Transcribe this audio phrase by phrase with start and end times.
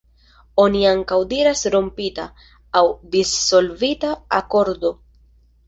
[0.61, 2.25] Oni ankaŭ diras "rompita",
[2.81, 2.85] aŭ
[3.19, 4.97] "dissolvita" akordo.